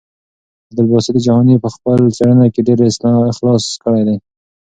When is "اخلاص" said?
3.31-3.63